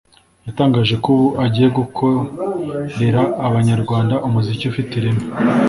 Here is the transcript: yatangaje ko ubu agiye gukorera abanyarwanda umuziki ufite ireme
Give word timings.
yatangaje 0.47 0.95
ko 1.03 1.07
ubu 1.15 1.27
agiye 1.45 1.67
gukorera 1.79 3.21
abanyarwanda 3.47 4.15
umuziki 4.27 4.63
ufite 4.71 4.91
ireme 4.99 5.23